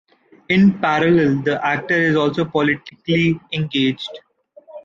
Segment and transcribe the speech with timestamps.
[0.49, 4.09] In parallel, the actor is also politically engaged.